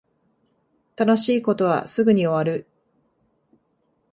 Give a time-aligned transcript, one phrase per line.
[0.95, 2.65] 楽しい事はすぐに終わる